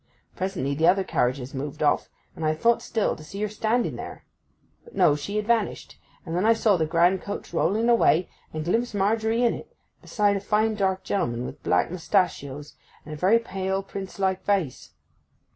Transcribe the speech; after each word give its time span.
Presently 0.35 0.73
the 0.73 0.87
other 0.87 1.03
carriages 1.03 1.53
moved 1.53 1.83
off, 1.83 2.09
and 2.35 2.43
I 2.43 2.55
thought 2.55 2.81
still 2.81 3.15
to 3.15 3.23
see 3.23 3.39
her 3.43 3.47
standing 3.47 3.97
there. 3.97 4.25
But 4.83 4.95
no, 4.95 5.15
she 5.15 5.35
had 5.35 5.45
vanished; 5.45 5.99
and 6.25 6.35
then 6.35 6.43
I 6.43 6.53
saw 6.53 6.75
the 6.75 6.87
grand 6.87 7.21
coach 7.21 7.53
rolling 7.53 7.87
away, 7.87 8.27
and 8.51 8.65
glimpsed 8.65 8.95
Margery 8.95 9.43
in 9.43 9.53
it, 9.53 9.77
beside 10.01 10.35
a 10.37 10.41
fine 10.41 10.73
dark 10.73 11.03
gentleman 11.03 11.45
with 11.45 11.61
black 11.61 11.91
mustachios, 11.91 12.73
and 13.05 13.13
a 13.13 13.15
very 13.15 13.37
pale 13.37 13.83
prince 13.83 14.17
like 14.17 14.41
face. 14.43 14.95